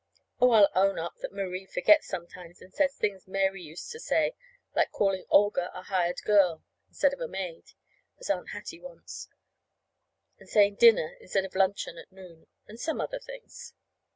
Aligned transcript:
Oh, 0.39 0.49
I'll 0.49 0.71
own 0.73 0.97
up 0.97 1.17
that 1.19 1.31
Marie 1.31 1.67
forgets 1.67 2.07
sometimes 2.07 2.59
and 2.59 2.73
says 2.73 2.95
things 2.95 3.27
Mary 3.27 3.61
used 3.61 3.91
to 3.91 3.99
say; 3.99 4.33
like 4.75 4.89
calling 4.89 5.25
Olga 5.29 5.69
a 5.77 5.83
hired 5.83 6.23
girl 6.23 6.63
instead 6.87 7.13
of 7.13 7.21
a 7.21 7.27
maid, 7.27 7.73
as 8.19 8.27
Aunt 8.27 8.49
Hattie 8.49 8.79
wants, 8.79 9.29
and 10.39 10.49
saying 10.49 10.77
dinner 10.77 11.15
instead 11.19 11.45
of 11.45 11.53
luncheon 11.53 11.99
at 11.99 12.11
noon, 12.11 12.47
and 12.65 12.79
some 12.79 12.99
other 12.99 13.19
things. 13.19 13.75